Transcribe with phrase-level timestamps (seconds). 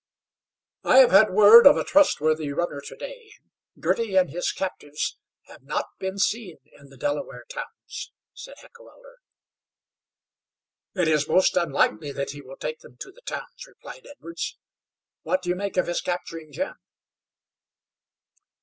[0.83, 3.33] "I had word from a trustworthy runner to day.
[3.79, 9.17] Girty and his captives have not been seen in the Delaware towns," said Heckewelder.
[10.95, 14.57] "It is most unlikely that he will take them to the towns," replied Edwards.
[15.21, 16.73] "What do you make of his capturing Jim?"